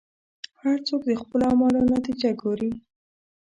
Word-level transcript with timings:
هر 0.61 0.77
څوک 0.87 1.01
د 1.05 1.11
خپلو 1.21 1.43
اعمالو 1.49 1.79
نتیجه 1.95 2.29
ګوري. 2.41 2.71